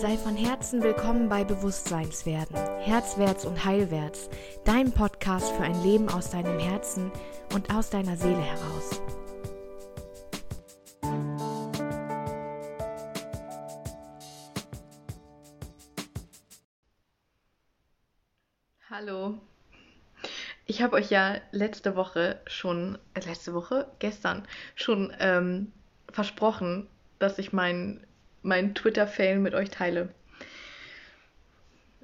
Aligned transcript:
Sei 0.00 0.16
von 0.16 0.36
Herzen 0.36 0.80
willkommen 0.80 1.28
bei 1.28 1.42
Bewusstseinswerden, 1.42 2.54
Herzwärts 2.78 3.44
und 3.44 3.64
Heilwärts, 3.64 4.30
dein 4.64 4.92
Podcast 4.92 5.50
für 5.50 5.64
ein 5.64 5.82
Leben 5.82 6.08
aus 6.08 6.30
deinem 6.30 6.60
Herzen 6.60 7.10
und 7.52 7.74
aus 7.74 7.90
deiner 7.90 8.16
Seele 8.16 8.40
heraus. 8.40 9.02
Hallo. 18.88 19.40
Ich 20.66 20.80
habe 20.80 20.94
euch 20.94 21.10
ja 21.10 21.40
letzte 21.50 21.96
Woche 21.96 22.40
schon, 22.46 22.98
äh, 23.14 23.20
letzte 23.26 23.52
Woche, 23.52 23.90
gestern 23.98 24.46
schon 24.76 25.12
ähm, 25.18 25.72
versprochen, 26.12 26.86
dass 27.18 27.40
ich 27.40 27.52
meinen 27.52 28.06
mein 28.42 28.74
Twitter-Fail 28.74 29.38
mit 29.38 29.54
euch 29.54 29.70
teile. 29.70 30.08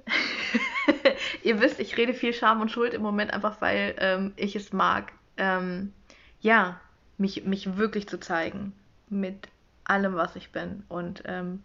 Ihr 1.43 1.61
wisst, 1.61 1.79
ich 1.79 1.97
rede 1.97 2.13
viel 2.13 2.33
Scham 2.33 2.61
und 2.61 2.71
Schuld 2.71 2.93
im 2.93 3.01
Moment 3.01 3.33
einfach, 3.33 3.61
weil 3.61 3.95
ähm, 3.99 4.33
ich 4.35 4.55
es 4.55 4.73
mag, 4.73 5.11
ähm, 5.37 5.93
ja, 6.41 6.79
mich, 7.17 7.43
mich 7.45 7.77
wirklich 7.77 8.07
zu 8.07 8.19
zeigen 8.19 8.73
mit 9.09 9.47
allem, 9.83 10.15
was 10.15 10.35
ich 10.35 10.51
bin. 10.51 10.83
Und 10.89 11.23
ähm, 11.25 11.63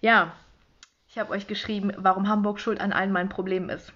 ja, 0.00 0.32
ich 1.08 1.18
habe 1.18 1.30
euch 1.32 1.46
geschrieben, 1.46 1.92
warum 1.96 2.28
Hamburg 2.28 2.60
schuld 2.60 2.80
an 2.80 2.92
allen 2.92 3.12
meinen 3.12 3.28
Problemen 3.28 3.68
ist. 3.68 3.92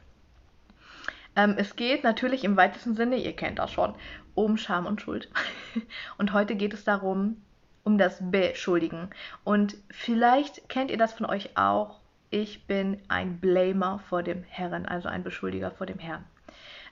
Ähm, 1.37 1.55
es 1.57 1.77
geht 1.77 2.05
natürlich 2.05 2.45
im 2.45 2.57
weitesten 2.57 2.95
Sinne, 2.95 3.17
ihr 3.17 3.35
kennt 3.35 3.59
das 3.59 3.73
schon, 3.73 3.95
um 4.35 4.57
Scham 4.57 4.87
und 4.87 5.01
Schuld. 5.01 5.31
und 6.19 6.33
heute 6.33 6.55
geht 6.55 6.75
es 6.75 6.85
darum, 6.85 7.41
um 7.85 7.99
das 7.99 8.19
Beschuldigen. 8.21 9.11
Und 9.45 9.77
vielleicht 9.91 10.69
kennt 10.69 10.91
ihr 10.91 10.99
das 10.99 11.13
von 11.13 11.27
euch 11.27 11.57
auch. 11.57 12.01
Ich 12.31 12.67
bin 12.67 13.01
ein 13.09 13.39
Blamer 13.39 14.01
vor 14.09 14.23
dem 14.23 14.43
Herrn, 14.49 14.87
also 14.87 15.09
ein 15.09 15.23
Beschuldiger 15.23 15.71
vor 15.71 15.87
dem 15.87 15.99
Herrn. 15.99 16.25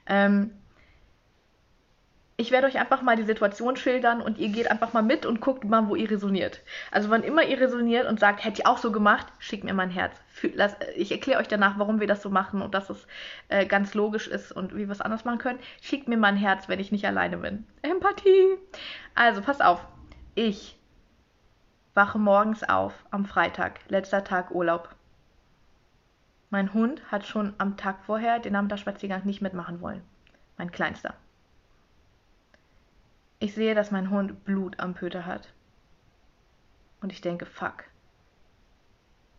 Ähm, 0.07 0.51
ich 2.43 2.51
werde 2.51 2.67
euch 2.67 2.79
einfach 2.79 3.03
mal 3.03 3.17
die 3.17 3.23
Situation 3.23 3.77
schildern 3.77 4.21
und 4.21 4.39
ihr 4.39 4.49
geht 4.49 4.71
einfach 4.71 4.93
mal 4.93 5.03
mit 5.03 5.27
und 5.27 5.41
guckt 5.41 5.65
mal, 5.65 5.89
wo 5.89 5.95
ihr 5.95 6.11
resoniert. 6.11 6.61
Also 6.91 7.11
wann 7.11 7.23
immer 7.23 7.45
ihr 7.45 7.61
resoniert 7.61 8.09
und 8.09 8.19
sagt, 8.19 8.45
hätte 8.45 8.61
ich 8.61 8.67
auch 8.67 8.79
so 8.79 8.91
gemacht, 8.91 9.27
schickt 9.39 9.65
mir 9.65 9.75
mein 9.75 9.91
Herz. 9.91 10.17
Ich 10.97 11.13
erkläre 11.13 11.41
euch 11.41 11.49
danach, 11.49 11.79
warum 11.79 12.01
wir 12.01 12.07
das 12.07 12.23
so 12.23 12.31
machen 12.31 12.63
und 12.63 12.75
dass 12.75 12.91
es 12.91 13.07
äh, 13.49 13.67
ganz 13.67 13.95
logisch 13.95 14.29
ist 14.29 14.51
und 14.51 14.75
wie 14.75 14.87
wir 14.87 14.93
es 14.93 15.01
anders 15.01 15.25
machen 15.25 15.39
können. 15.39 15.59
Schickt 15.83 16.09
mir 16.09 16.17
mein 16.17 16.37
Herz, 16.37 16.69
wenn 16.69 16.81
ich 16.81 16.91
nicht 16.91 17.07
alleine 17.07 17.37
bin. 17.37 17.67
Empathie. 17.83 18.57
Also 19.15 19.43
passt 19.43 19.63
auf. 19.63 19.87
Ich 20.35 20.79
wache 21.95 22.19
morgens 22.19 22.63
auf 22.65 23.05
am 23.11 23.27
Freitag, 23.27 23.81
letzter 23.89 24.25
Tag 24.25 24.51
Urlaub. 24.51 24.95
Mein 26.51 26.73
Hund 26.73 27.11
hat 27.11 27.27
schon 27.27 27.55
am 27.59 27.77
Tag 27.77 28.05
vorher 28.05 28.39
den 28.39 28.53
Nachmittagsspaziergang 28.55 29.25
nicht 29.25 29.43
mitmachen 29.43 29.81
wollen. 29.81 30.03
Mein 30.57 30.71
Kleinster. 30.71 31.15
Ich 33.39 33.55
sehe, 33.55 33.75
dass 33.75 33.91
mein 33.91 34.11
Hund 34.11 34.45
Blut 34.45 34.79
am 34.79 34.95
Pöter 34.95 35.27
hat. 35.27 35.53
Und 37.01 37.13
ich 37.13 37.21
denke, 37.21 37.47
fuck. 37.47 37.85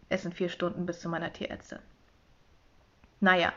Es 0.10 0.24
sind 0.24 0.36
vier 0.36 0.50
Stunden 0.50 0.86
bis 0.86 1.00
zu 1.00 1.10
meiner 1.10 1.32
Tierärztin. 1.32 1.80
Naja, 3.20 3.54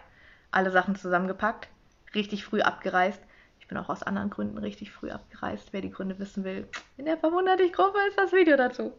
alle 0.53 0.71
Sachen 0.71 0.95
zusammengepackt, 0.95 1.69
richtig 2.15 2.45
früh 2.45 2.61
abgereist, 2.61 3.21
ich 3.67 3.69
bin 3.69 3.79
auch 3.79 3.89
aus 3.89 4.05
anderen 4.05 4.31
Gründen 4.31 4.59
richtig 4.59 4.93
früh 4.93 5.11
abgereist. 5.11 5.73
Wer 5.73 5.81
die 5.81 5.91
Gründe 5.91 6.21
wissen 6.21 6.45
will, 6.45 6.69
in 6.99 7.05
der 7.05 7.19
Verwunder 7.19 7.57
dich 7.57 7.73
Gruppe 7.73 7.99
ist 8.09 8.17
das 8.17 8.31
Video 8.33 8.57
dazu. 8.57 8.93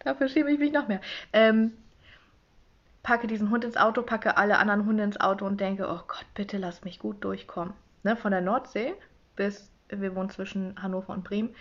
Dafür 0.00 0.28
schiebe 0.28 0.52
ich 0.52 0.58
mich 0.58 0.70
noch 0.70 0.86
mehr. 0.86 1.00
Ähm, 1.32 1.72
packe 3.02 3.26
diesen 3.26 3.48
Hund 3.48 3.64
ins 3.64 3.78
Auto, 3.78 4.02
packe 4.02 4.36
alle 4.36 4.58
anderen 4.58 4.84
Hunde 4.84 5.02
ins 5.02 5.18
Auto 5.18 5.46
und 5.46 5.58
denke, 5.62 5.88
oh 5.88 6.02
Gott, 6.06 6.26
bitte 6.34 6.58
lass 6.58 6.84
mich 6.84 6.98
gut 6.98 7.24
durchkommen. 7.24 7.72
Ne, 8.02 8.14
von 8.14 8.32
der 8.32 8.42
Nordsee 8.42 8.92
bis, 9.34 9.70
wir 9.88 10.14
wohnen 10.14 10.28
zwischen 10.28 10.82
Hannover 10.82 11.14
und 11.14 11.24
Bremen, 11.24 11.56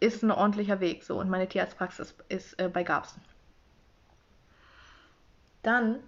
ist 0.00 0.24
ein 0.24 0.32
ordentlicher 0.32 0.80
Weg. 0.80 1.04
So, 1.04 1.20
und 1.20 1.30
meine 1.30 1.48
Tierarztpraxis 1.48 2.16
ist 2.28 2.60
äh, 2.60 2.68
bei 2.68 2.82
Garbsen. 2.82 3.22
Dann, 5.62 6.00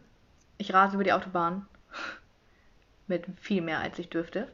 ich 0.57 0.75
rase 0.75 0.97
über 0.97 1.05
die 1.05 1.13
Autobahn 1.13 1.69
mit 3.07 3.27
viel 3.41 3.63
mehr 3.63 3.79
als 3.79 3.97
ich 4.01 4.09
dürfte 4.09 4.49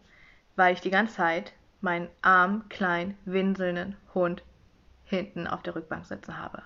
weil 0.57 0.75
ich 0.75 0.81
die 0.81 0.91
ganze 0.91 1.15
Zeit 1.15 1.53
meinen 1.81 2.09
armen, 2.23 2.69
kleinen, 2.69 3.19
winselnden 3.25 3.97
Hund 4.15 4.43
hinten 5.05 5.47
auf 5.47 5.63
der 5.63 5.75
Rückbank 5.75 6.07
sitzen 6.07 6.39
habe. 6.39 6.63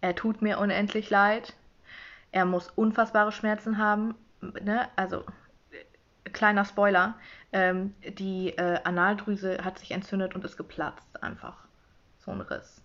Er 0.00 0.14
tut 0.14 0.42
mir 0.42 0.58
unendlich 0.58 1.10
leid. 1.10 1.54
Er 2.32 2.44
muss 2.44 2.70
unfassbare 2.70 3.32
Schmerzen 3.32 3.78
haben. 3.78 4.14
Ne? 4.40 4.88
Also, 4.96 5.24
kleiner 6.32 6.64
Spoiler, 6.64 7.14
ähm, 7.52 7.94
die 8.18 8.50
äh, 8.56 8.80
Analdrüse 8.84 9.64
hat 9.64 9.78
sich 9.78 9.90
entzündet 9.90 10.34
und 10.34 10.44
ist 10.44 10.56
geplatzt 10.56 11.22
einfach. 11.22 11.56
So 12.18 12.30
ein 12.30 12.40
Riss. 12.40 12.82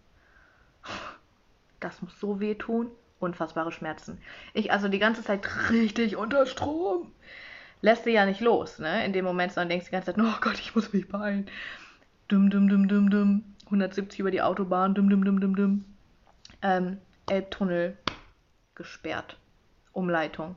Das 1.79 2.01
muss 2.01 2.19
so 2.19 2.39
wehtun. 2.39 2.91
Unfassbare 3.19 3.71
Schmerzen. 3.71 4.19
Ich 4.53 4.71
also 4.71 4.87
die 4.87 4.97
ganze 4.97 5.23
Zeit 5.23 5.47
richtig 5.69 6.15
unter 6.15 6.47
Strom 6.47 7.11
lässt 7.81 8.03
sie 8.03 8.11
ja 8.11 8.25
nicht 8.25 8.41
los, 8.41 8.79
ne? 8.79 9.05
In 9.05 9.13
dem 9.13 9.25
Moment, 9.25 9.51
sondern 9.51 9.69
denkst 9.69 9.87
die 9.87 9.91
ganze 9.91 10.13
Zeit, 10.13 10.23
oh 10.23 10.39
Gott, 10.41 10.59
ich 10.59 10.75
muss 10.75 10.93
mich 10.93 11.07
beeilen. 11.07 11.49
Dumm, 12.27 12.49
dumm, 12.49 12.69
dumm, 12.69 12.87
dumm, 12.87 13.09
dumm. 13.09 13.55
170 13.65 14.19
über 14.19 14.31
die 14.31 14.41
Autobahn, 14.41 14.93
dumm, 14.93 15.09
dumm, 15.09 15.23
dumm, 15.25 15.39
dumm, 15.39 15.55
dumm. 15.55 15.85
Ähm, 16.61 16.97
Elbtunnel 17.29 17.97
gesperrt. 18.75 19.37
Umleitung. 19.93 20.55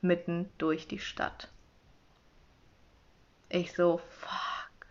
Mitten 0.00 0.48
durch 0.58 0.86
die 0.86 0.98
Stadt. 0.98 1.48
Ich 3.48 3.72
so, 3.72 4.00
fuck. 4.10 4.86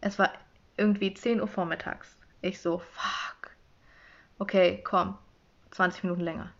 Es 0.00 0.18
war 0.18 0.32
irgendwie 0.76 1.12
10 1.12 1.40
Uhr 1.40 1.48
vormittags. 1.48 2.16
Ich 2.40 2.60
so, 2.60 2.78
fuck. 2.78 3.50
Okay, 4.38 4.80
komm. 4.84 5.18
20 5.72 6.04
Minuten 6.04 6.22
länger. 6.22 6.52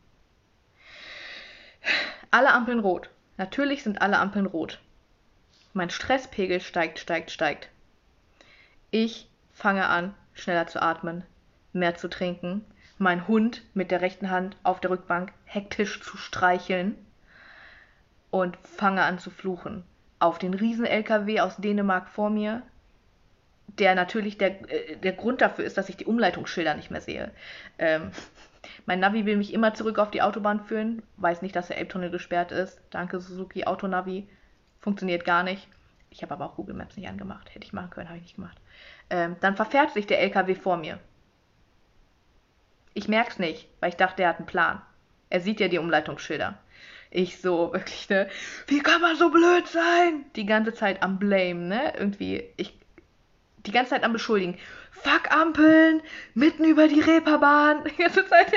Alle 2.31 2.53
Ampeln 2.53 2.81
rot. 2.81 3.10
Natürlich 3.38 3.84
sind 3.84 4.03
alle 4.03 4.19
Ampeln 4.19 4.47
rot. 4.47 4.81
Mein 5.72 5.91
Stresspegel 5.91 6.60
steigt, 6.60 6.99
steigt, 6.99 7.31
steigt. 7.31 7.71
Ich 8.91 9.28
fange 9.53 9.87
an, 9.87 10.15
schneller 10.34 10.66
zu 10.66 10.82
atmen, 10.82 11.25
mehr 11.72 11.97
zu 11.97 12.09
trinken, 12.09 12.65
mein 12.98 13.28
Hund 13.28 13.62
mit 13.75 13.91
der 13.91 14.00
rechten 14.00 14.31
Hand 14.31 14.56
auf 14.65 14.81
der 14.81 14.91
Rückbank 14.91 15.32
hektisch 15.44 16.03
zu 16.03 16.16
streicheln 16.16 16.97
und 18.31 18.59
fange 18.65 19.03
an 19.03 19.19
zu 19.19 19.31
fluchen. 19.31 19.84
Auf 20.19 20.38
den 20.38 20.54
Riesen-LKW 20.54 21.41
aus 21.41 21.56
Dänemark 21.59 22.09
vor 22.09 22.31
mir, 22.31 22.62
der 23.69 23.94
natürlich 23.94 24.37
der, 24.37 24.69
äh, 24.71 24.97
der 24.97 25.12
Grund 25.12 25.41
dafür 25.41 25.65
ist, 25.65 25.77
dass 25.77 25.88
ich 25.88 25.97
die 25.97 26.06
Umleitungsschilder 26.06 26.75
nicht 26.75 26.91
mehr 26.91 27.00
sehe. 27.00 27.31
Ähm, 27.78 28.10
mein 28.87 29.00
Navi 29.00 29.27
will 29.27 29.37
mich 29.37 29.53
immer 29.53 29.75
zurück 29.75 29.99
auf 29.99 30.11
die 30.11 30.22
Autobahn 30.22 30.61
führen, 30.61 31.03
weiß 31.16 31.43
nicht, 31.43 31.56
dass 31.56 31.69
der 31.69 31.78
Elbtunnel 31.78 32.11
gesperrt 32.11 32.53
ist. 32.53 32.81
Danke 32.91 33.21
Suzuki 33.21 33.65
Autonavi. 33.65 34.28
Funktioniert 34.81 35.25
gar 35.25 35.43
nicht. 35.43 35.69
Ich 36.11 36.22
habe 36.22 36.34
aber 36.34 36.47
auch 36.47 36.56
Google 36.56 36.75
Maps 36.75 36.97
nicht 36.97 37.09
angemacht. 37.09 37.55
Hätte 37.55 37.66
ich 37.66 37.72
machen 37.72 37.91
können, 37.91 38.09
habe 38.09 38.19
ich 38.19 38.25
nicht 38.25 38.37
gemacht. 38.37 38.59
Ähm, 39.11 39.37
dann 39.41 39.56
verfährt 39.56 39.93
sich 39.93 40.06
der 40.06 40.21
LKW 40.21 40.55
vor 40.55 40.77
mir. 40.77 40.99
Ich 42.94 43.09
merke 43.09 43.31
es 43.31 43.39
nicht, 43.39 43.69
weil 43.81 43.91
ich 43.91 43.97
dachte, 43.97 44.22
er 44.22 44.31
hat 44.31 44.39
einen 44.39 44.47
Plan. 44.47 44.81
Er 45.31 45.41
sieht 45.41 45.60
ja 45.60 45.69
die 45.69 45.78
Umleitungsschilder. 45.78 46.59
Ich 47.10 47.41
so, 47.41 47.72
wirklich, 47.72 48.09
ne? 48.09 48.28
Wie 48.66 48.81
kann 48.81 49.00
man 49.00 49.16
so 49.16 49.31
blöd 49.31 49.66
sein? 49.66 50.25
Die 50.37 50.47
ganze 50.47 50.75
Zeit 50.75 51.03
am 51.03 51.19
Blame, 51.19 51.60
ne? 51.60 51.93
Irgendwie, 51.97 52.45
ich 52.56 52.78
die 53.68 53.72
ganze 53.72 53.90
Zeit 53.90 54.04
am 54.04 54.12
Beschuldigen. 54.12 54.59
Fuck 54.91 55.30
Ampeln, 55.30 56.03
mitten 56.34 56.65
über 56.65 56.88
die 56.88 57.00
Reeperbahn. 57.00 57.84
Die 57.91 58.03
ganze 58.03 58.26
Zeit 58.26 58.53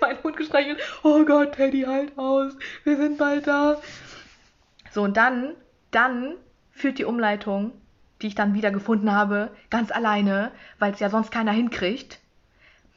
mein 0.00 0.22
Hund 0.22 0.36
gestreichelt. 0.36 0.78
Oh 1.02 1.24
Gott, 1.24 1.54
Teddy, 1.54 1.82
halt 1.82 2.16
aus. 2.16 2.52
Wir 2.84 2.96
sind 2.96 3.18
bald 3.18 3.46
da. 3.46 3.80
So, 4.92 5.02
und 5.02 5.16
dann, 5.16 5.54
dann 5.90 6.36
führt 6.70 6.98
die 6.98 7.04
Umleitung, 7.04 7.72
die 8.22 8.28
ich 8.28 8.34
dann 8.34 8.54
wieder 8.54 8.70
gefunden 8.70 9.12
habe, 9.12 9.50
ganz 9.70 9.90
alleine, 9.90 10.52
weil 10.78 10.92
es 10.92 11.00
ja 11.00 11.10
sonst 11.10 11.32
keiner 11.32 11.52
hinkriegt. 11.52 12.20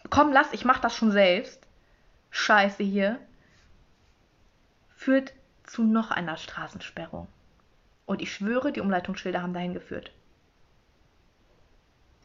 Komm, 0.10 0.32
lass, 0.32 0.54
ich 0.54 0.66
mach 0.66 0.80
das 0.80 0.96
schon 0.96 1.12
selbst. 1.12 1.66
Scheiße 2.30 2.84
hier. 2.84 3.20
Führt 4.96 5.34
zu 5.64 5.84
noch 5.84 6.12
einer 6.12 6.38
Straßensperrung. 6.38 7.28
Und 8.06 8.22
ich 8.22 8.34
schwöre, 8.34 8.72
die 8.72 8.82
Umleitungsschilder 8.82 9.42
haben 9.42 9.54
dahin 9.54 9.74
geführt. 9.74 10.12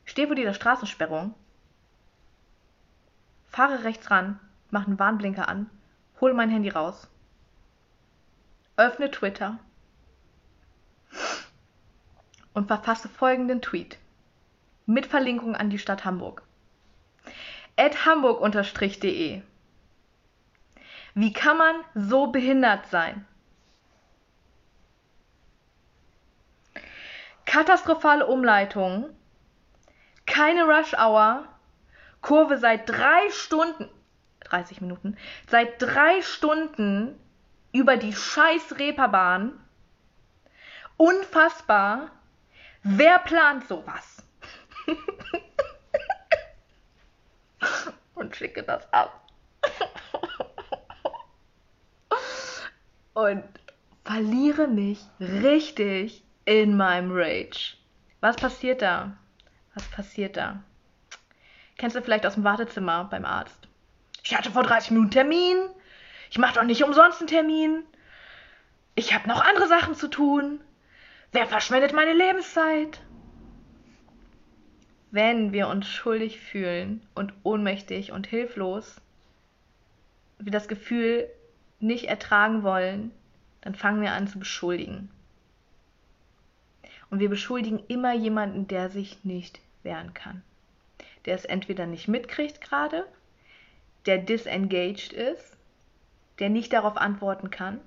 Stehe 0.08 0.26
vor 0.26 0.37
dieser 0.37 0.55
Straßensperrung, 0.55 1.34
fahre 3.46 3.84
rechts 3.84 4.10
ran, 4.10 4.40
mache 4.70 4.87
einen 4.87 4.99
Warnblinker 4.99 5.46
an, 5.49 5.69
hole 6.19 6.32
mein 6.32 6.49
Handy 6.49 6.70
raus, 6.70 7.08
öffne 8.78 9.10
Twitter. 9.10 9.58
Und 12.55 12.69
verfasse 12.69 13.10
folgenden 13.10 13.60
Tweet. 13.60 13.99
Mit 14.87 15.05
Verlinkung 15.05 15.55
an 15.55 15.69
die 15.69 15.78
Stadt 15.78 16.06
Hamburg. 16.06 16.43
At 17.76 18.06
hamburg-de. 18.06 19.43
Wie 21.14 21.32
kann 21.34 21.58
man 21.58 21.76
so 21.94 22.28
behindert 22.28 22.87
sein? 22.87 23.26
Katastrophale 27.44 28.26
Umleitung, 28.26 29.14
keine 30.38 30.64
Rush 30.67 30.94
Hour, 30.94 31.49
Kurve 32.20 32.58
seit 32.58 32.88
drei 32.88 33.29
Stunden, 33.31 33.90
30 34.44 34.81
Minuten, 34.81 35.17
seit 35.49 35.82
drei 35.82 36.23
Stunden 36.23 37.19
über 37.73 37.96
die 37.96 38.12
scheiß 38.12 38.79
Reeperbahn. 38.79 39.58
Unfassbar. 40.96 42.12
Wer 42.85 43.19
plant 43.19 43.67
sowas? 43.67 44.23
Und 48.14 48.37
schicke 48.37 48.62
das 48.62 48.87
ab. 48.93 49.20
Und 53.14 53.43
verliere 54.05 54.69
mich 54.69 55.05
richtig 55.19 56.23
in 56.44 56.76
meinem 56.76 57.11
Rage. 57.11 57.76
Was 58.20 58.37
passiert 58.37 58.82
da? 58.82 59.17
Was 59.79 59.87
passiert 59.91 60.37
da? 60.37 60.61
Kennst 61.77 61.95
du 61.95 62.03
vielleicht 62.03 62.27
aus 62.27 62.35
dem 62.35 62.43
Wartezimmer 62.43 63.05
beim 63.05 63.25
Arzt? 63.25 63.69
Ich 64.25 64.37
hatte 64.37 64.51
vor 64.51 64.65
30 64.65 64.91
Minuten 64.91 65.13
Termin. 65.13 65.57
Ich 66.31 66.39
mache 66.39 66.55
doch 66.55 66.65
nicht 66.65 66.83
umsonst 66.83 67.21
einen 67.21 67.29
Termin. 67.29 67.85
Ich 68.97 69.15
habe 69.15 69.29
noch 69.29 69.41
andere 69.41 69.69
Sachen 69.69 69.95
zu 69.95 70.09
tun. 70.09 70.59
Wer 71.31 71.47
verschwendet 71.47 71.93
meine 71.93 72.13
Lebenszeit? 72.13 72.99
Wenn 75.13 75.53
wir 75.53 75.69
uns 75.69 75.89
schuldig 75.89 76.41
fühlen 76.41 77.07
und 77.15 77.33
ohnmächtig 77.45 78.11
und 78.11 78.27
hilflos, 78.27 79.01
wir 80.41 80.51
das 80.51 80.67
Gefühl 80.67 81.31
nicht 81.79 82.07
ertragen 82.07 82.65
wollen, 82.65 83.13
dann 83.61 83.77
fangen 83.77 84.03
wir 84.03 84.11
an 84.11 84.27
zu 84.27 84.41
beschuldigen. 84.41 85.09
Und 87.11 87.21
wir 87.21 87.29
beschuldigen 87.29 87.81
immer 87.87 88.13
jemanden, 88.13 88.67
der 88.67 88.91
sich 88.91 89.25
nicht 89.25 89.61
wehren 89.88 90.12
kann. 90.12 90.43
Der 91.25 91.35
es 91.35 91.46
entweder 91.46 91.87
nicht 91.87 92.06
mitkriegt 92.06 92.61
gerade, 92.61 93.08
der 94.05 94.19
disengaged 94.19 95.12
ist, 95.12 95.56
der 96.38 96.50
nicht 96.50 96.73
darauf 96.73 96.96
antworten 96.99 97.50
kann. 97.50 97.81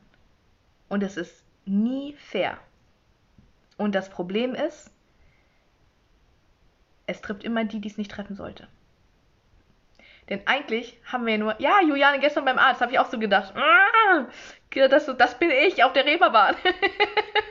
Und 0.89 1.03
es 1.03 1.15
ist 1.15 1.45
nie 1.65 2.13
fair. 2.13 2.57
Und 3.77 3.93
das 3.93 4.09
Problem 4.09 4.55
ist, 4.55 4.91
es 7.05 7.21
trifft 7.21 7.43
immer 7.43 7.63
die, 7.63 7.79
die 7.79 7.87
es 7.87 7.97
nicht 7.97 8.11
treffen 8.11 8.35
sollte. 8.35 8.67
Denn 10.29 10.45
eigentlich 10.47 10.99
haben 11.05 11.25
wir 11.25 11.37
nur, 11.37 11.59
ja, 11.59 11.81
Juliane, 11.81 12.19
gestern 12.19 12.45
beim 12.45 12.57
Arzt 12.57 12.81
habe 12.81 12.91
ich 12.91 12.99
auch 12.99 13.09
so 13.09 13.19
gedacht, 13.19 13.53
ah, 13.55 14.27
das, 14.73 15.05
das 15.17 15.39
bin 15.39 15.51
ich 15.51 15.83
auf 15.83 15.93
der 15.93 16.05
Reeperbahn. 16.05 16.55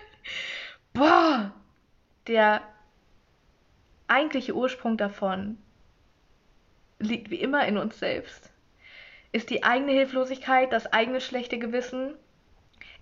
Boah, 0.92 1.52
der 2.26 2.62
eigentliche 4.10 4.54
Ursprung 4.54 4.96
davon 4.96 5.58
liegt 6.98 7.30
wie 7.30 7.40
immer 7.40 7.66
in 7.66 7.78
uns 7.78 7.98
selbst. 7.98 8.52
Ist 9.32 9.50
die 9.50 9.62
eigene 9.62 9.92
Hilflosigkeit, 9.92 10.72
das 10.72 10.92
eigene 10.92 11.20
schlechte 11.20 11.58
Gewissen. 11.58 12.14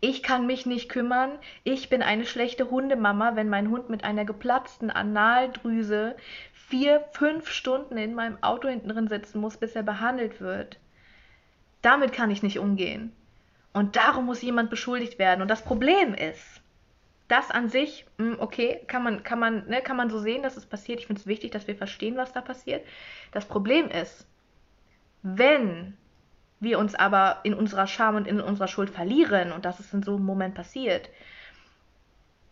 Ich 0.00 0.22
kann 0.22 0.46
mich 0.46 0.66
nicht 0.66 0.88
kümmern. 0.88 1.38
Ich 1.64 1.88
bin 1.88 2.02
eine 2.02 2.24
schlechte 2.24 2.70
Hundemama, 2.70 3.34
wenn 3.34 3.48
mein 3.48 3.70
Hund 3.70 3.88
mit 3.88 4.04
einer 4.04 4.24
geplatzten 4.24 4.90
Analdrüse 4.90 6.16
vier, 6.52 7.04
fünf 7.12 7.48
Stunden 7.48 7.96
in 7.96 8.14
meinem 8.14 8.40
Auto 8.42 8.68
hinten 8.68 8.90
drin 8.90 9.08
sitzen 9.08 9.40
muss, 9.40 9.56
bis 9.56 9.74
er 9.74 9.82
behandelt 9.82 10.40
wird. 10.40 10.78
Damit 11.82 12.12
kann 12.12 12.30
ich 12.30 12.42
nicht 12.42 12.58
umgehen. 12.58 13.12
Und 13.72 13.96
darum 13.96 14.26
muss 14.26 14.42
jemand 14.42 14.70
beschuldigt 14.70 15.18
werden. 15.18 15.42
Und 15.42 15.48
das 15.48 15.64
Problem 15.64 16.14
ist, 16.14 16.60
das 17.28 17.50
an 17.50 17.68
sich, 17.68 18.06
hm, 18.16 18.36
okay, 18.38 18.80
kann 18.86 19.02
man, 19.02 19.22
kann 19.22 19.38
man, 19.38 19.68
ne, 19.68 19.82
kann 19.82 19.96
man 19.96 20.10
so 20.10 20.18
sehen, 20.18 20.42
dass 20.42 20.56
es 20.56 20.66
passiert. 20.66 20.98
Ich 20.98 21.06
finde 21.06 21.20
es 21.20 21.26
wichtig, 21.26 21.50
dass 21.52 21.66
wir 21.66 21.76
verstehen, 21.76 22.16
was 22.16 22.32
da 22.32 22.40
passiert. 22.40 22.84
Das 23.32 23.46
Problem 23.46 23.90
ist, 23.90 24.26
wenn 25.22 25.96
wir 26.60 26.78
uns 26.78 26.94
aber 26.94 27.40
in 27.44 27.54
unserer 27.54 27.86
Scham 27.86 28.16
und 28.16 28.26
in 28.26 28.40
unserer 28.40 28.68
Schuld 28.68 28.90
verlieren, 28.90 29.52
und 29.52 29.64
das 29.64 29.78
ist 29.78 29.92
in 29.92 30.02
so 30.02 30.16
einem 30.16 30.24
Moment 30.24 30.54
passiert, 30.54 31.10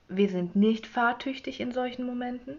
wir 0.09 0.29
sind 0.29 0.55
nicht 0.55 0.87
fahrtüchtig 0.87 1.61
in 1.61 1.73
solchen 1.73 2.05
Momenten. 2.05 2.59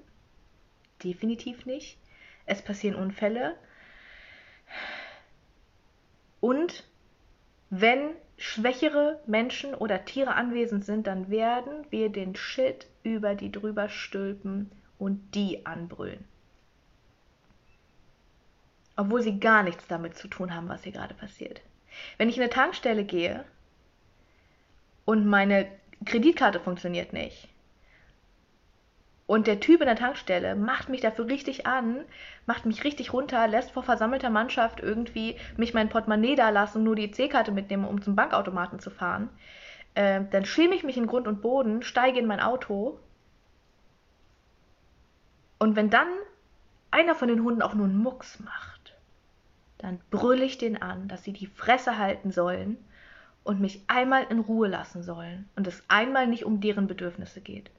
Definitiv 1.04 1.66
nicht. 1.66 1.98
Es 2.46 2.62
passieren 2.62 2.96
Unfälle. 2.96 3.56
Und 6.40 6.84
wenn 7.70 8.12
schwächere 8.38 9.20
Menschen 9.26 9.74
oder 9.74 10.06
Tiere 10.06 10.36
anwesend 10.36 10.86
sind, 10.86 11.08
dann 11.08 11.30
werden 11.30 11.86
wir 11.90 12.10
den 12.10 12.36
Shit 12.36 12.88
über 13.04 13.36
die 13.36 13.52
drüber 13.52 13.90
stülpen 13.90 14.72
und 15.00 15.36
die 15.36 15.66
anbrüllen. 15.66 16.24
Obwohl 18.96 19.22
sie 19.22 19.40
gar 19.40 19.64
nichts 19.64 19.88
damit 19.88 20.16
zu 20.16 20.28
tun 20.28 20.54
haben, 20.56 20.70
was 20.70 20.84
hier 20.84 20.92
gerade 20.92 21.14
passiert. 21.14 21.62
Wenn 22.18 22.30
ich 22.30 22.38
in 22.38 22.44
eine 22.44 22.52
Tankstelle 22.52 23.04
gehe 23.04 23.46
und 25.06 25.26
meine 25.26 25.68
Kreditkarte 26.06 26.60
funktioniert 26.60 27.14
nicht, 27.14 27.48
und 29.28 29.46
der 29.46 29.60
Typ 29.60 29.82
in 29.82 29.88
der 29.88 29.98
Tankstelle 29.98 30.56
macht 30.56 30.88
mich 30.88 31.02
dafür 31.02 31.28
richtig 31.28 31.68
an, 31.68 32.06
macht 32.46 32.66
mich 32.66 32.86
richtig 32.86 33.12
runter, 33.12 33.46
lässt 33.48 33.72
vor 33.72 33.84
versammelter 33.84 34.30
Mannschaft 34.30 34.80
irgendwie 34.80 35.36
mich 35.58 35.74
mein 35.74 35.90
Portemonnaie 35.90 36.38
da 36.38 36.50
lassen, 36.50 36.84
nur 36.84 36.96
die 36.96 37.12
C-Karte 37.12 37.52
mitnehmen, 37.52 37.86
um 37.86 38.02
zum 38.02 38.16
Bankautomaten 38.16 38.80
zu 38.80 38.90
fahren. 38.90 39.30
Äh, 39.96 40.22
dann 40.32 40.46
schäme 40.46 40.76
ich 40.76 40.86
mich 40.86 40.96
in 40.96 41.08
Grund 41.08 41.28
und 41.28 41.42
Boden, 41.42 41.84
steige 41.84 42.20
in 42.20 42.26
mein 42.26 42.40
Auto. 42.40 42.98
Und 45.60 45.76
wenn 45.76 45.90
dann 45.90 46.08
einer 46.90 47.14
von 47.14 47.28
den 47.28 47.44
Hunden 47.44 47.62
auch 47.62 47.74
nur 47.74 47.86
einen 47.86 47.98
Mucks 47.98 48.40
macht, 48.40 48.96
dann 49.78 50.00
brülle 50.10 50.46
ich 50.46 50.58
den 50.58 50.82
an, 50.82 51.10
dass 51.10 51.26
sie 51.26 51.34
die 51.34 51.48
Fresse 51.48 51.98
halten 51.98 52.32
sollen 52.32 52.78
und 53.44 53.60
mich 53.60 53.84
einmal 53.88 54.24
in 54.30 54.40
Ruhe 54.40 54.70
lassen 54.70 55.04
sollen 55.04 55.50
und 55.58 55.68
es 55.68 55.84
einmal 55.90 56.28
nicht 56.28 56.46
um 56.46 56.62
deren 56.62 56.88
Bedürfnisse 56.88 57.42
geht. 57.42 57.70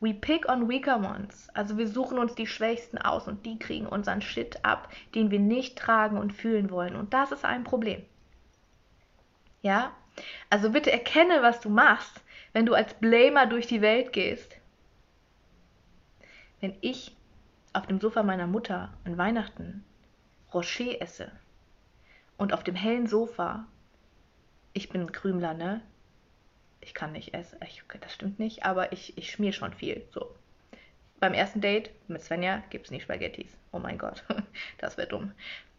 We 0.00 0.12
pick 0.12 0.48
on 0.48 0.68
weaker 0.68 0.98
ones. 0.98 1.48
Also 1.54 1.78
wir 1.78 1.88
suchen 1.88 2.18
uns 2.18 2.34
die 2.34 2.46
Schwächsten 2.46 2.98
aus 2.98 3.26
und 3.28 3.46
die 3.46 3.58
kriegen 3.58 3.86
unseren 3.86 4.20
Shit 4.20 4.64
ab, 4.64 4.92
den 5.14 5.30
wir 5.30 5.40
nicht 5.40 5.78
tragen 5.78 6.18
und 6.18 6.32
fühlen 6.32 6.70
wollen. 6.70 6.96
Und 6.96 7.14
das 7.14 7.32
ist 7.32 7.44
ein 7.44 7.64
Problem. 7.64 8.04
Ja? 9.62 9.92
Also 10.50 10.70
bitte 10.70 10.92
erkenne, 10.92 11.42
was 11.42 11.60
du 11.60 11.70
machst, 11.70 12.22
wenn 12.52 12.66
du 12.66 12.74
als 12.74 12.94
Blamer 12.94 13.46
durch 13.46 13.66
die 13.66 13.80
Welt 13.80 14.12
gehst. 14.12 14.56
Wenn 16.60 16.76
ich 16.80 17.14
auf 17.72 17.86
dem 17.86 18.00
Sofa 18.00 18.22
meiner 18.22 18.46
Mutter 18.46 18.92
an 19.04 19.18
Weihnachten 19.18 19.84
Rocher 20.54 21.00
esse 21.02 21.30
und 22.38 22.52
auf 22.52 22.64
dem 22.64 22.74
hellen 22.74 23.06
Sofa, 23.06 23.66
ich 24.72 24.88
bin 24.88 25.10
Krümler, 25.12 25.54
ne? 25.54 25.82
Ich 26.86 26.94
kann 26.94 27.12
nicht 27.12 27.34
essen. 27.34 27.58
Ich, 27.66 27.82
das 28.00 28.14
stimmt 28.14 28.38
nicht, 28.38 28.64
aber 28.64 28.92
ich, 28.92 29.18
ich 29.18 29.32
schmier 29.32 29.52
schon 29.52 29.72
viel. 29.72 30.06
So. 30.12 30.32
Beim 31.18 31.34
ersten 31.34 31.60
Date 31.60 31.90
mit 32.06 32.22
Svenja 32.22 32.62
gibt 32.70 32.86
es 32.86 32.90
nie 32.92 33.00
Spaghettis. 33.00 33.58
Oh 33.72 33.80
mein 33.80 33.98
Gott, 33.98 34.24
das 34.78 34.96
wäre 34.96 35.08
dumm. 35.08 35.32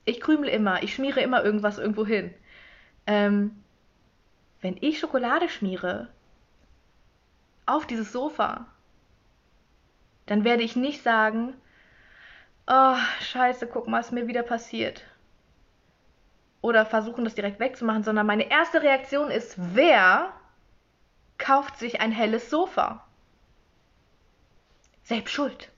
Ich 0.03 0.19
krümel 0.19 0.49
immer, 0.49 0.83
ich 0.83 0.93
schmiere 0.93 1.21
immer 1.21 1.43
irgendwas 1.43 1.77
irgendwo 1.77 2.05
hin. 2.05 2.33
Ähm, 3.05 3.63
wenn 4.59 4.75
ich 4.81 4.99
Schokolade 4.99 5.47
schmiere 5.47 6.09
auf 7.65 7.87
dieses 7.87 8.11
Sofa, 8.11 8.67
dann 10.25 10.43
werde 10.43 10.63
ich 10.63 10.75
nicht 10.75 11.03
sagen, 11.03 11.53
oh, 12.67 12.97
scheiße, 13.21 13.67
guck 13.67 13.87
mal, 13.87 13.99
was 13.99 14.11
mir 14.11 14.27
wieder 14.27 14.43
passiert. 14.43 15.05
Oder 16.59 16.85
versuchen, 16.85 17.23
das 17.23 17.35
direkt 17.35 17.61
wegzumachen, 17.61 18.03
sondern 18.03 18.27
meine 18.27 18.51
erste 18.51 18.81
Reaktion 18.81 19.31
ist, 19.31 19.55
wer 19.73 20.33
kauft 21.37 21.77
sich 21.77 22.01
ein 22.01 22.11
helles 22.11 22.49
Sofa. 22.49 23.05
Selbst 25.03 25.31
schuld. 25.31 25.71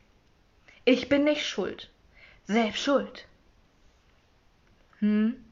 Ich 0.85 1.09
bin 1.09 1.23
nicht 1.23 1.45
schuld. 1.45 1.89
Selbst 2.45 2.81
schuld. 2.81 3.27
Hm? 4.99 5.43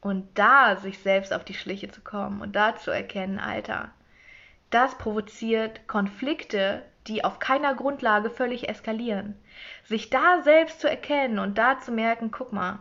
Und 0.00 0.38
da 0.38 0.76
sich 0.76 0.98
selbst 0.98 1.32
auf 1.32 1.44
die 1.44 1.54
Schliche 1.54 1.90
zu 1.90 2.02
kommen 2.02 2.42
und 2.42 2.54
da 2.54 2.76
zu 2.76 2.90
erkennen, 2.90 3.38
Alter, 3.38 3.90
das 4.68 4.98
provoziert 4.98 5.88
Konflikte, 5.88 6.84
die 7.06 7.24
auf 7.24 7.38
keiner 7.38 7.74
Grundlage 7.74 8.28
völlig 8.28 8.68
eskalieren. 8.68 9.36
Sich 9.84 10.10
da 10.10 10.42
selbst 10.42 10.80
zu 10.80 10.90
erkennen 10.90 11.38
und 11.38 11.56
da 11.56 11.80
zu 11.80 11.92
merken, 11.92 12.30
guck 12.30 12.52
mal, 12.52 12.80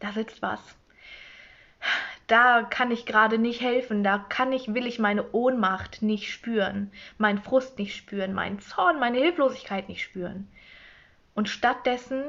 da 0.00 0.12
sitzt 0.12 0.42
was 0.42 0.60
da 2.26 2.62
kann 2.62 2.90
ich 2.90 3.06
gerade 3.06 3.38
nicht 3.38 3.60
helfen, 3.60 4.02
da 4.02 4.18
kann 4.18 4.52
ich, 4.52 4.74
will 4.74 4.86
ich 4.86 4.98
meine 4.98 5.30
Ohnmacht 5.32 6.02
nicht 6.02 6.30
spüren, 6.30 6.90
meinen 7.18 7.38
Frust 7.38 7.78
nicht 7.78 7.94
spüren, 7.94 8.32
meinen 8.32 8.60
Zorn, 8.60 8.98
meine 8.98 9.18
Hilflosigkeit 9.18 9.88
nicht 9.88 10.02
spüren. 10.02 10.48
Und 11.34 11.48
stattdessen 11.48 12.24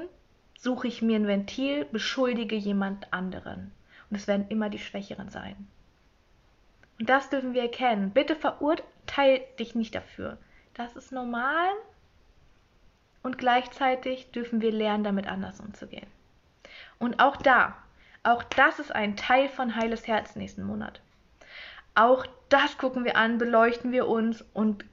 suche 0.58 0.88
ich 0.88 1.02
mir 1.02 1.16
ein 1.16 1.28
Ventil, 1.28 1.86
beschuldige 1.86 2.56
jemand 2.56 3.12
anderen. 3.12 3.72
Und 4.10 4.18
es 4.18 4.28
werden 4.28 4.48
immer 4.50 4.70
die 4.70 4.80
Schwächeren 4.80 5.30
sein. 5.30 5.68
Und 7.00 7.10
das 7.10 7.30
dürfen 7.30 7.54
wir 7.54 7.64
erkennen. 7.64 8.12
Bitte 8.12 8.36
verurteil 8.36 9.42
dich 9.60 9.76
nicht 9.76 9.96
dafür. 9.96 10.38
Das 10.74 10.96
ist 10.96 11.12
normal. 11.12 11.70
Und 13.24 13.38
gleichzeitig 13.38 14.32
dürfen 14.32 14.62
wir 14.62 14.72
lernen, 14.72 15.04
damit 15.04 15.28
anders 15.28 15.60
umzugehen. 15.60 16.08
Und 17.00 17.20
auch 17.20 17.36
da, 17.38 17.76
auch 18.28 18.44
das 18.44 18.80
ist 18.80 18.94
ein 18.94 19.16
Teil 19.16 19.48
von 19.48 19.76
Heiles 19.76 20.06
Herz 20.06 20.36
nächsten 20.36 20.64
Monat. 20.64 21.00
Auch 21.96 22.26
das 22.50 22.78
gucken 22.78 23.06
wir 23.06 23.16
an, 23.16 23.38
beleuchten 23.38 23.94
wir 23.94 24.08
uns 24.08 24.44
und 24.54 24.84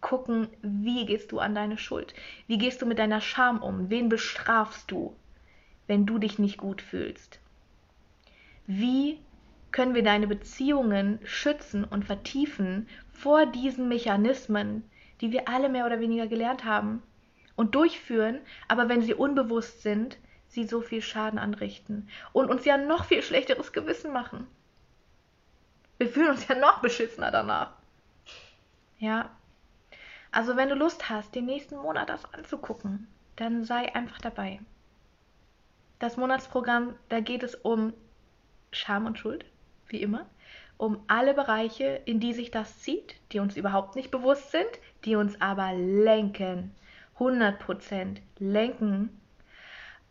gucken, 0.00 0.48
wie 0.62 1.04
gehst 1.04 1.30
du 1.30 1.38
an 1.38 1.54
deine 1.54 1.76
Schuld? 1.76 2.14
Wie 2.46 2.56
gehst 2.56 2.80
du 2.80 2.86
mit 2.86 2.98
deiner 2.98 3.20
Scham 3.20 3.62
um? 3.62 3.90
Wen 3.90 4.08
bestrafst 4.08 4.90
du, 4.90 5.14
wenn 5.86 6.06
du 6.06 6.18
dich 6.18 6.38
nicht 6.38 6.56
gut 6.56 6.80
fühlst? 6.80 7.40
Wie 8.66 9.18
können 9.70 9.94
wir 9.94 10.02
deine 10.02 10.26
Beziehungen 10.26 11.18
schützen 11.24 11.84
und 11.84 12.06
vertiefen 12.06 12.88
vor 13.12 13.44
diesen 13.44 13.88
Mechanismen, 13.88 14.82
die 15.20 15.30
wir 15.30 15.46
alle 15.46 15.68
mehr 15.68 15.84
oder 15.84 16.00
weniger 16.00 16.26
gelernt 16.26 16.64
haben 16.64 17.02
und 17.54 17.74
durchführen, 17.74 18.38
aber 18.66 18.88
wenn 18.88 19.02
sie 19.02 19.12
unbewusst 19.14 19.82
sind, 19.82 20.16
sie 20.48 20.66
so 20.66 20.80
viel 20.80 21.02
Schaden 21.02 21.38
anrichten 21.38 22.08
und 22.32 22.50
uns 22.50 22.64
ja 22.64 22.76
noch 22.76 23.04
viel 23.04 23.22
schlechteres 23.22 23.72
Gewissen 23.72 24.12
machen. 24.12 24.46
Wir 25.98 26.08
fühlen 26.08 26.30
uns 26.30 26.46
ja 26.48 26.54
noch 26.54 26.80
beschissener 26.80 27.30
danach. 27.30 27.72
Ja. 28.98 29.30
Also 30.30 30.56
wenn 30.56 30.68
du 30.68 30.74
Lust 30.74 31.08
hast, 31.08 31.34
den 31.34 31.46
nächsten 31.46 31.76
Monat 31.76 32.08
das 32.08 32.32
anzugucken, 32.32 33.08
dann 33.36 33.64
sei 33.64 33.94
einfach 33.94 34.18
dabei. 34.18 34.60
Das 35.98 36.16
Monatsprogramm, 36.16 36.94
da 37.08 37.20
geht 37.20 37.42
es 37.42 37.54
um 37.54 37.92
Scham 38.70 39.06
und 39.06 39.18
Schuld, 39.18 39.44
wie 39.88 40.02
immer, 40.02 40.26
um 40.76 41.02
alle 41.08 41.34
Bereiche, 41.34 42.02
in 42.04 42.20
die 42.20 42.34
sich 42.34 42.50
das 42.50 42.80
zieht, 42.80 43.16
die 43.32 43.40
uns 43.40 43.56
überhaupt 43.56 43.96
nicht 43.96 44.10
bewusst 44.10 44.52
sind, 44.52 44.68
die 45.04 45.16
uns 45.16 45.40
aber 45.40 45.72
lenken, 45.72 46.74
100% 47.18 48.18
lenken 48.38 49.18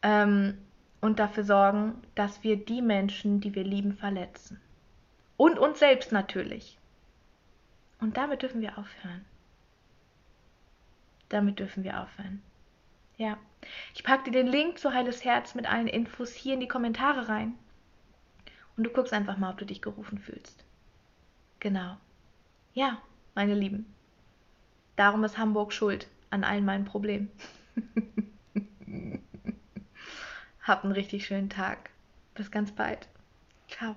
ähm, 0.08 0.58
und 1.02 1.20
dafür 1.20 1.44
sorgen, 1.44 2.02
dass 2.16 2.42
wir 2.42 2.56
die 2.56 2.82
Menschen, 2.82 3.42
die 3.42 3.54
wir 3.54 3.66
lieben, 3.66 3.94
verletzen. 3.94 4.62
Und 5.36 5.60
uns 5.60 5.80
selbst 5.80 6.14
natürlich. 6.14 6.80
Und 8.00 8.16
damit 8.16 8.42
dürfen 8.42 8.62
wir 8.62 8.78
aufhören. 8.78 9.26
Damit 11.28 11.60
dürfen 11.60 11.84
wir 11.84 12.02
aufhören. 12.02 12.42
Ja. 13.18 13.38
Ich 13.94 14.06
packe 14.06 14.32
dir 14.32 14.32
den 14.32 14.48
Link 14.48 14.80
zu 14.80 14.94
Heiles 14.94 15.26
Herz 15.26 15.56
mit 15.56 15.70
allen 15.70 15.88
Infos 15.88 16.32
hier 16.32 16.54
in 16.54 16.62
die 16.62 16.70
Kommentare 16.70 17.28
rein. 17.28 17.56
Und 18.78 18.86
du 18.86 18.90
guckst 18.90 19.12
einfach 19.12 19.38
mal, 19.38 19.52
ob 19.52 19.58
du 19.58 19.66
dich 19.66 19.82
gerufen 19.82 20.20
fühlst. 20.20 20.64
Genau. 21.60 21.98
Ja, 22.74 23.02
meine 23.36 23.56
Lieben. 23.56 23.94
Darum 24.96 25.26
ist 25.26 25.38
Hamburg 25.38 25.74
schuld 25.74 26.08
an 26.30 26.46
allen 26.46 26.64
meinen 26.64 26.86
Problemen. 26.86 27.30
Habt 30.68 30.84
einen 30.84 30.92
richtig 30.92 31.26
schönen 31.26 31.50
Tag. 31.50 31.92
Bis 32.36 32.52
ganz 32.52 32.74
bald. 32.74 33.08
Ciao. 33.70 33.96